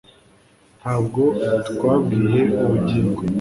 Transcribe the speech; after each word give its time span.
ntabwo 0.79 1.21
twabwiye 1.69 2.39
ubugingo 2.63 3.21